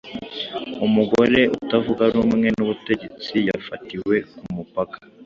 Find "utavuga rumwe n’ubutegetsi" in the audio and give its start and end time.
1.57-3.35